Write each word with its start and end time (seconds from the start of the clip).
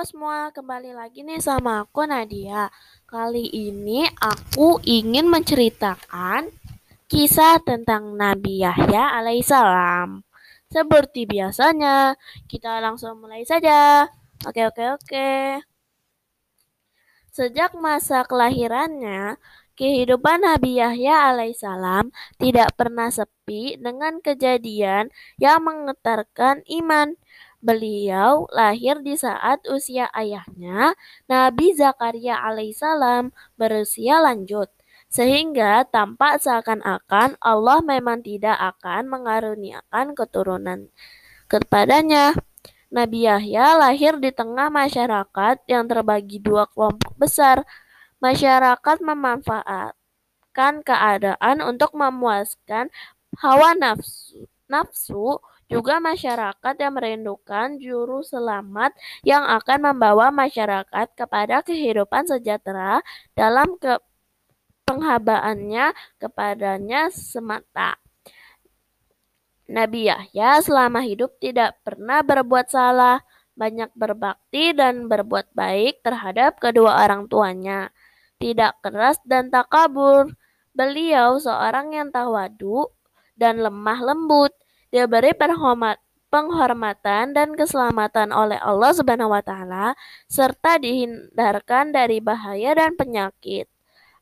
Halo 0.00 0.16
semua, 0.16 0.48
kembali 0.48 0.96
lagi 0.96 1.20
nih 1.20 1.44
sama 1.44 1.84
aku 1.84 2.08
Nadia. 2.08 2.72
Kali 3.04 3.52
ini 3.52 4.08
aku 4.08 4.80
ingin 4.80 5.28
menceritakan 5.28 6.48
kisah 7.04 7.60
tentang 7.60 8.16
Nabi 8.16 8.64
Yahya 8.64 9.12
alaihissalam. 9.20 10.24
Seperti 10.72 11.28
biasanya, 11.28 12.16
kita 12.48 12.80
langsung 12.80 13.20
mulai 13.20 13.44
saja. 13.44 14.08
Oke, 14.48 14.64
oke, 14.72 14.96
oke. 14.96 15.60
Sejak 17.28 17.76
masa 17.76 18.24
kelahirannya, 18.24 19.36
kehidupan 19.76 20.48
Nabi 20.48 20.80
Yahya 20.80 21.28
alaihissalam 21.28 22.08
tidak 22.40 22.72
pernah 22.72 23.12
sepi 23.12 23.76
dengan 23.76 24.24
kejadian 24.24 25.12
yang 25.36 25.60
menggetarkan 25.60 26.64
iman. 26.80 27.20
Beliau 27.60 28.48
lahir 28.56 29.04
di 29.04 29.20
saat 29.20 29.60
usia 29.68 30.08
ayahnya, 30.16 30.96
Nabi 31.28 31.76
Zakaria 31.76 32.40
alaihissalam, 32.40 33.36
berusia 33.60 34.16
lanjut. 34.24 34.72
Sehingga 35.12 35.84
tampak 35.84 36.40
seakan-akan 36.40 37.36
Allah 37.36 37.84
memang 37.84 38.24
tidak 38.24 38.56
akan 38.56 39.12
mengaruniakan 39.12 40.16
keturunan 40.16 40.88
kepadanya. 41.52 42.32
Nabi 42.88 43.28
Yahya 43.28 43.76
lahir 43.76 44.16
di 44.16 44.32
tengah 44.32 44.72
masyarakat 44.72 45.62
yang 45.68 45.84
terbagi 45.84 46.40
dua 46.40 46.64
kelompok 46.70 47.12
besar. 47.20 47.68
Masyarakat 48.24 49.04
memanfaatkan 49.04 50.80
keadaan 50.80 51.56
untuk 51.60 51.92
memuaskan 51.92 52.88
hawa 53.38 53.76
nafsu, 53.76 54.48
nafsu 54.66 55.38
juga 55.70 56.02
masyarakat 56.02 56.74
yang 56.82 56.92
merindukan 56.98 57.78
juru 57.78 58.26
selamat 58.26 58.90
yang 59.22 59.46
akan 59.46 59.94
membawa 59.94 60.34
masyarakat 60.34 61.06
kepada 61.14 61.62
kehidupan 61.62 62.26
sejahtera 62.26 62.98
dalam 63.38 63.78
ke 63.78 64.02
penghabaannya 64.90 65.94
kepadanya 66.18 67.14
semata. 67.14 68.02
Nabi 69.70 70.10
Yahya 70.10 70.58
selama 70.66 71.06
hidup 71.06 71.38
tidak 71.38 71.78
pernah 71.86 72.26
berbuat 72.26 72.66
salah, 72.66 73.22
banyak 73.54 73.94
berbakti 73.94 74.74
dan 74.74 75.06
berbuat 75.06 75.54
baik 75.54 76.02
terhadap 76.02 76.58
kedua 76.58 77.06
orang 77.06 77.30
tuanya. 77.30 77.94
Tidak 78.42 78.82
keras 78.82 79.22
dan 79.22 79.54
takabur. 79.54 80.34
Beliau 80.74 81.38
seorang 81.38 81.94
yang 81.94 82.10
tawadu 82.10 82.90
dan 83.38 83.62
lemah 83.62 84.00
lembut 84.02 84.50
diberi 84.90 85.34
penghormat, 85.34 85.98
penghormatan 86.30 87.34
dan 87.34 87.58
keselamatan 87.58 88.30
oleh 88.30 88.58
Allah 88.62 88.90
Subhanahu 88.94 89.34
wa 89.34 89.42
taala 89.42 89.98
serta 90.30 90.78
dihindarkan 90.78 91.90
dari 91.90 92.22
bahaya 92.22 92.78
dan 92.78 92.94
penyakit. 92.94 93.66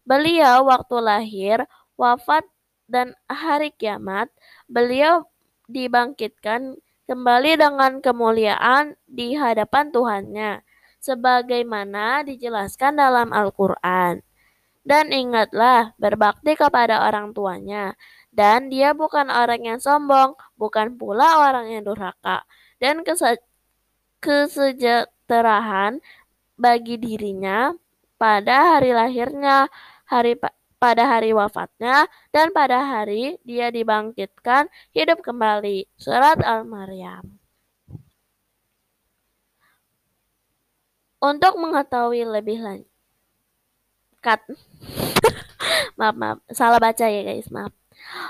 Beliau 0.09 0.65
waktu 0.65 0.97
lahir, 1.05 1.59
wafat 2.01 2.49
dan 2.89 3.13
hari 3.29 3.77
kiamat, 3.77 4.33
beliau 4.65 5.29
dibangkitkan 5.69 6.81
kembali 7.05 7.61
dengan 7.61 8.01
kemuliaan 8.01 8.97
di 9.05 9.37
hadapan 9.37 9.93
Tuhannya 9.93 10.65
sebagaimana 11.01 12.25
dijelaskan 12.25 13.01
dalam 13.01 13.33
Al-Qur'an. 13.33 14.28
Dan 14.89 15.13
ingatlah 15.13 15.93
berbakti 16.01 16.57
kepada 16.57 17.05
orang 17.05 17.37
tuanya 17.37 17.93
dan 18.33 18.73
dia 18.73 18.97
bukan 18.97 19.29
orang 19.29 19.61
yang 19.67 19.81
sombong, 19.83 20.33
bukan 20.55 20.97
pula 20.97 21.45
orang 21.49 21.69
yang 21.75 21.85
durhaka. 21.85 22.45
Dan 22.81 23.03
kesejahteraan 24.23 26.01
bagi 26.55 26.97
dirinya 27.03 27.75
pada 28.17 28.79
hari 28.79 28.95
lahirnya, 28.95 29.67
hari 30.07 30.39
pada 30.79 31.05
hari 31.11 31.35
wafatnya, 31.35 32.07
dan 32.31 32.55
pada 32.55 32.79
hari 32.79 33.43
dia 33.43 33.75
dibangkitkan 33.75 34.71
hidup 34.95 35.19
kembali. 35.27 35.91
Surat 35.99 36.39
Al-Maryam. 36.39 37.27
Untuk 41.19 41.59
mengetahui 41.59 42.23
lebih 42.23 42.63
lanjut, 42.63 42.98
maaf, 45.99 46.15
maaf, 46.19 46.39
salah 46.51 46.83
baca 46.83 47.07
ya 47.07 47.23
guys, 47.23 47.49
maaf. 47.51 47.73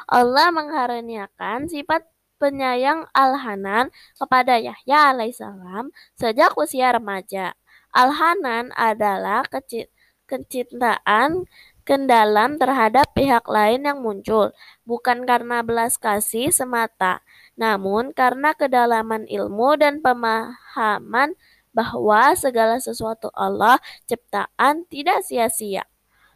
Allah 0.09 0.49
mengharuniakan 0.53 1.69
sifat 1.69 2.09
penyayang 2.41 3.05
Al-Hanan 3.13 3.91
kepada 4.17 4.57
Yahya 4.57 5.13
alaihissalam 5.13 5.91
sejak 6.15 6.55
usia 6.57 6.95
remaja. 6.95 7.59
Al-Hanan 7.93 8.71
adalah 8.77 9.45
kecintaan 10.29 11.49
kendalam 11.89 12.61
terhadap 12.61 13.09
pihak 13.17 13.49
lain 13.49 13.89
yang 13.89 14.05
muncul, 14.05 14.53
bukan 14.85 15.25
karena 15.25 15.65
belas 15.65 15.97
kasih 15.97 16.53
semata, 16.53 17.25
namun 17.57 18.13
karena 18.13 18.53
kedalaman 18.53 19.25
ilmu 19.25 19.81
dan 19.81 20.05
pemahaman 20.05 21.33
bahwa 21.79 22.35
segala 22.35 22.83
sesuatu 22.83 23.31
Allah 23.39 23.79
ciptaan 24.11 24.83
tidak 24.91 25.23
sia-sia. 25.23 25.87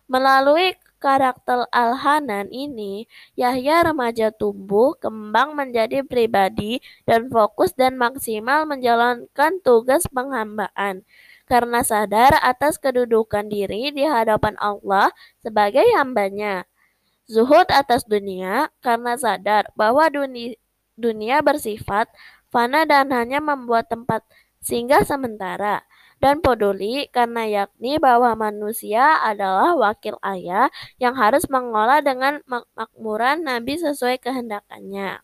Melalui 0.07 0.79
karakter 1.03 1.67
Al-Hanan 1.75 2.47
ini, 2.55 3.11
Yahya 3.35 3.91
remaja 3.91 4.31
tumbuh 4.31 4.95
kembang 5.03 5.59
menjadi 5.59 6.07
pribadi 6.07 6.79
dan 7.03 7.27
fokus 7.27 7.75
dan 7.75 7.99
maksimal 7.99 8.63
menjalankan 8.71 9.59
tugas 9.67 10.07
penghambaan 10.15 11.03
karena 11.51 11.83
sadar 11.83 12.39
atas 12.39 12.79
kedudukan 12.79 13.51
diri 13.51 13.91
di 13.91 14.07
hadapan 14.07 14.55
Allah 14.63 15.11
sebagai 15.43 15.83
hambanya. 15.99 16.71
Zuhud 17.27 17.67
atas 17.75 18.07
dunia 18.07 18.71
karena 18.79 19.19
sadar 19.19 19.71
bahwa 19.75 20.07
dunia, 20.07 20.55
dunia 20.95 21.43
bersifat 21.43 22.07
fana 22.53 22.85
dan 22.85 23.11
hanya 23.11 23.41
membuat 23.41 23.89
tempat 23.89 24.23
singgah 24.63 25.03
sementara 25.03 25.83
dan 26.23 26.39
peduli 26.39 27.11
karena 27.11 27.51
yakni 27.51 27.99
bahwa 27.99 28.39
manusia 28.39 29.19
adalah 29.27 29.75
wakil 29.75 30.17
ayah 30.23 30.71
yang 31.03 31.19
harus 31.19 31.51
mengolah 31.51 31.99
dengan 31.99 32.39
makmuran 32.47 33.43
Nabi 33.43 33.75
sesuai 33.83 34.23
kehendakannya. 34.23 35.19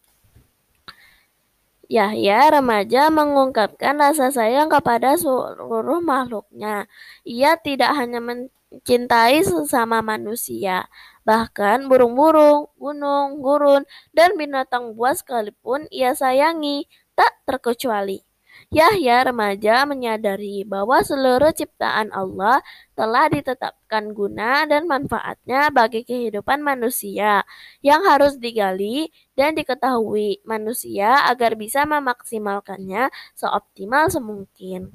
Yahya 1.89 2.53
remaja 2.61 3.09
mengungkapkan 3.09 3.97
rasa 3.97 4.29
sayang 4.29 4.69
kepada 4.69 5.17
seluruh 5.17 6.05
makhluknya. 6.05 6.85
Ia 7.25 7.57
tidak 7.57 7.97
hanya 7.97 8.21
mencintai 8.21 9.41
sesama 9.41 10.05
manusia, 10.05 10.85
bahkan 11.25 11.89
burung-burung, 11.89 12.69
gunung, 12.77 13.41
gurun, 13.41 13.89
dan 14.13 14.37
binatang 14.37 14.93
buas 14.93 15.25
sekalipun 15.25 15.89
ia 15.89 16.13
sayangi, 16.13 16.85
tak 17.17 17.41
terkecuali. 17.49 18.28
Yahya 18.69 19.25
remaja 19.25 19.89
menyadari 19.89 20.61
bahwa 20.61 21.01
seluruh 21.01 21.57
ciptaan 21.57 22.13
Allah 22.13 22.61
telah 22.93 23.25
ditetapkan 23.33 24.13
guna 24.13 24.69
dan 24.69 24.85
manfaatnya 24.85 25.73
bagi 25.73 26.05
kehidupan 26.05 26.61
manusia 26.61 27.49
yang 27.81 28.05
harus 28.05 28.37
digali 28.37 29.09
dan 29.33 29.57
diketahui 29.57 30.45
manusia 30.45 31.25
agar 31.33 31.57
bisa 31.57 31.89
memaksimalkannya 31.89 33.09
seoptimal 33.41 34.13
semungkin. 34.13 34.93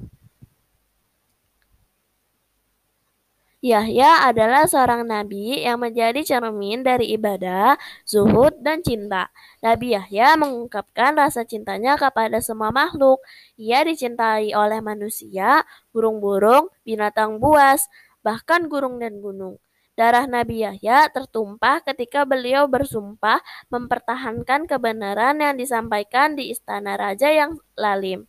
Yahya 3.64 4.28
adalah 4.28 4.68
seorang 4.68 5.08
nabi 5.08 5.64
yang 5.64 5.80
menjadi 5.80 6.20
cermin 6.20 6.84
dari 6.84 7.16
ibadah, 7.16 7.80
zuhud, 8.04 8.60
dan 8.60 8.84
cinta. 8.84 9.32
Nabi 9.64 9.96
Yahya 9.96 10.36
mengungkapkan 10.36 11.16
rasa 11.16 11.48
cintanya 11.48 11.96
kepada 11.96 12.44
semua 12.44 12.68
makhluk. 12.68 13.24
Ia 13.56 13.80
dicintai 13.88 14.52
oleh 14.52 14.84
manusia, 14.84 15.64
burung-burung, 15.96 16.68
binatang 16.84 17.40
buas, 17.40 17.88
bahkan 18.20 18.68
gunung 18.68 19.00
dan 19.00 19.24
gunung. 19.24 19.56
Darah 19.96 20.28
Nabi 20.28 20.60
Yahya 20.60 21.08
tertumpah 21.08 21.80
ketika 21.88 22.28
beliau 22.28 22.68
bersumpah 22.68 23.40
mempertahankan 23.72 24.68
kebenaran 24.68 25.40
yang 25.40 25.56
disampaikan 25.56 26.36
di 26.36 26.52
istana 26.52 27.00
raja 27.00 27.32
yang 27.32 27.56
lalim. 27.80 28.28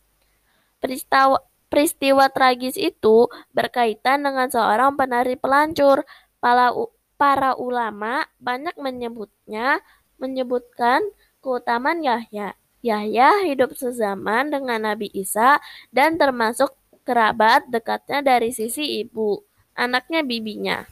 Peristiwa 0.80 1.44
Peristiwa 1.66 2.30
tragis 2.30 2.78
itu 2.78 3.26
berkaitan 3.50 4.22
dengan 4.22 4.46
seorang 4.46 4.94
penari 4.94 5.34
pelancur. 5.34 6.06
Para, 6.38 6.70
para 7.18 7.58
ulama 7.58 8.28
banyak 8.38 8.78
menyebutnya 8.78 9.82
menyebutkan 10.20 11.02
keutamaan 11.42 12.04
Yahya. 12.04 12.54
Yahya 12.84 13.42
hidup 13.42 13.74
sezaman 13.74 14.54
dengan 14.54 14.86
Nabi 14.86 15.10
Isa 15.10 15.58
dan 15.90 16.14
termasuk 16.14 16.70
kerabat 17.02 17.66
dekatnya 17.66 18.22
dari 18.22 18.54
sisi 18.54 19.02
ibu, 19.02 19.42
anaknya 19.74 20.22
bibinya. 20.22 20.86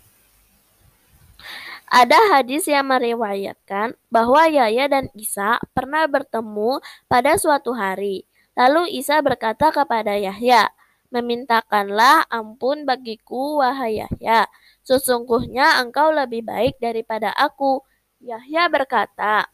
Ada 1.94 2.34
hadis 2.34 2.66
yang 2.66 2.90
meriwayatkan 2.90 3.94
bahwa 4.10 4.50
Yahya 4.50 4.90
dan 4.90 5.06
Isa 5.14 5.62
pernah 5.70 6.08
bertemu 6.10 6.82
pada 7.06 7.38
suatu 7.38 7.70
hari. 7.70 8.26
Lalu 8.54 9.02
Isa 9.02 9.18
berkata 9.20 9.74
kepada 9.74 10.14
Yahya, 10.14 10.70
Memintakanlah 11.14 12.26
ampun 12.26 12.82
bagiku, 12.82 13.62
wahai 13.62 14.02
Yahya. 14.02 14.50
Sesungguhnya 14.82 15.78
engkau 15.78 16.10
lebih 16.10 16.42
baik 16.42 16.82
daripada 16.82 17.30
aku. 17.30 17.86
Yahya 18.18 18.66
berkata, 18.66 19.46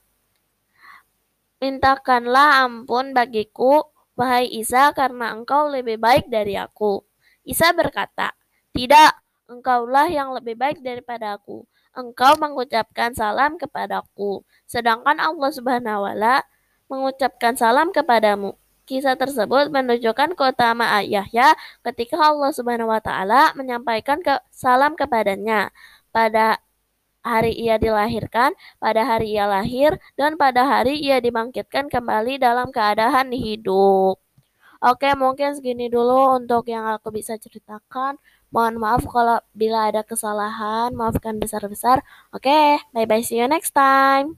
Mintakanlah 1.61 2.64
ampun 2.64 3.12
bagiku, 3.12 3.85
wahai 4.17 4.49
Isa, 4.49 4.97
karena 4.97 5.37
engkau 5.37 5.69
lebih 5.69 6.00
baik 6.00 6.32
dari 6.32 6.56
aku. 6.56 7.05
Isa 7.44 7.76
berkata, 7.76 8.32
Tidak, 8.73 9.12
engkaulah 9.53 10.08
yang 10.08 10.32
lebih 10.32 10.56
baik 10.56 10.81
daripada 10.81 11.37
aku. 11.37 11.69
Engkau 11.93 12.41
mengucapkan 12.41 13.12
salam 13.12 13.61
kepadaku, 13.61 14.46
sedangkan 14.64 15.20
Allah 15.20 15.50
Subhanahu 15.53 16.08
wa 16.08 16.41
mengucapkan 16.88 17.58
salam 17.58 17.93
kepadamu. 17.93 18.60
Kisah 18.91 19.15
tersebut 19.15 19.71
menunjukkan 19.71 20.35
keutamaan 20.35 21.07
Yahya 21.07 21.55
ketika 21.87 22.19
Allah 22.19 22.51
Subhanahu 22.51 22.91
wa 22.91 22.99
taala 22.99 23.55
menyampaikan 23.55 24.19
ke 24.19 24.35
salam 24.51 24.99
kepadanya 24.99 25.71
pada 26.11 26.59
hari 27.23 27.55
ia 27.55 27.79
dilahirkan, 27.79 28.51
pada 28.83 29.07
hari 29.07 29.39
ia 29.39 29.47
lahir, 29.47 29.95
dan 30.19 30.35
pada 30.35 30.67
hari 30.67 30.99
ia 30.99 31.23
dibangkitkan 31.23 31.87
kembali 31.87 32.43
dalam 32.43 32.75
keadaan 32.75 33.31
hidup. 33.31 34.19
Oke, 34.83 35.13
mungkin 35.15 35.53
segini 35.55 35.87
dulu 35.93 36.41
untuk 36.41 36.67
yang 36.67 36.89
aku 36.89 37.09
bisa 37.13 37.37
ceritakan. 37.39 38.19
Mohon 38.51 38.75
maaf 38.83 39.03
kalau 39.07 39.39
bila 39.55 39.93
ada 39.93 40.03
kesalahan, 40.03 40.91
maafkan 40.97 41.37
besar-besar. 41.39 42.03
Oke, 42.35 42.81
bye-bye, 42.97 43.23
see 43.23 43.39
you 43.39 43.47
next 43.47 43.71
time. 43.77 44.35